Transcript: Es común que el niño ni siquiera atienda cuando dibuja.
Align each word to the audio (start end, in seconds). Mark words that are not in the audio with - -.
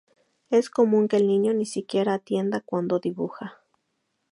Es 0.49 0.71
común 0.71 1.07
que 1.07 1.17
el 1.17 1.27
niño 1.27 1.53
ni 1.53 1.67
siquiera 1.67 2.15
atienda 2.15 2.61
cuando 2.61 2.97
dibuja. 2.97 3.59